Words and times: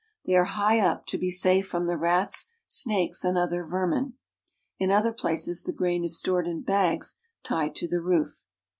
They 0.25 0.33
are 0.33 0.45
high 0.45 0.79
up; 0.79 1.05
to 1.09 1.17
be 1.19 1.29
safe 1.29 1.67
from 1.67 1.85
the 1.85 1.95
rats, 1.95 2.47
snakes, 2.65 3.23
and 3.23 3.37
other 3.37 3.63
vermin. 3.63 4.13
In 4.79 4.89
other 4.89 5.13
places 5.13 5.61
the 5.61 5.73
grain 5.73 6.03
is 6.03 6.17
stored 6.17 6.47
in 6.47 6.63
bags 6.63 7.17
tied 7.43 7.75
to 7.75 7.87
the 7.87 8.01
roof. 8.01 8.43